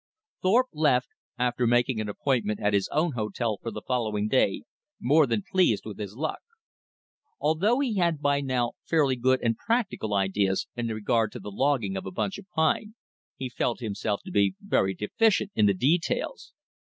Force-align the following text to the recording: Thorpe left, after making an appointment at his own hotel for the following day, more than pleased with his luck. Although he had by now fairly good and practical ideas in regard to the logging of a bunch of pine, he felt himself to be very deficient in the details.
Thorpe 0.41 0.69
left, 0.73 1.09
after 1.37 1.67
making 1.67 2.01
an 2.01 2.09
appointment 2.09 2.59
at 2.59 2.73
his 2.73 2.89
own 2.91 3.11
hotel 3.11 3.59
for 3.61 3.69
the 3.69 3.83
following 3.87 4.27
day, 4.27 4.63
more 4.99 5.27
than 5.27 5.43
pleased 5.43 5.85
with 5.85 5.99
his 5.99 6.15
luck. 6.15 6.39
Although 7.39 7.81
he 7.81 7.97
had 7.97 8.19
by 8.19 8.41
now 8.41 8.71
fairly 8.83 9.15
good 9.15 9.43
and 9.43 9.55
practical 9.55 10.15
ideas 10.15 10.65
in 10.75 10.87
regard 10.87 11.31
to 11.33 11.39
the 11.39 11.51
logging 11.51 11.95
of 11.95 12.07
a 12.07 12.11
bunch 12.11 12.39
of 12.39 12.49
pine, 12.55 12.95
he 13.35 13.47
felt 13.47 13.79
himself 13.79 14.21
to 14.25 14.31
be 14.31 14.55
very 14.59 14.95
deficient 14.95 15.51
in 15.53 15.67
the 15.67 15.75
details. 15.75 16.51